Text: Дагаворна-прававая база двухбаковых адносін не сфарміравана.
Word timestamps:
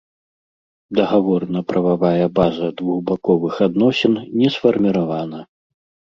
Дагаворна-прававая 0.99 2.27
база 2.39 2.67
двухбаковых 2.79 3.59
адносін 3.67 4.13
не 4.39 4.49
сфарміравана. 4.55 5.39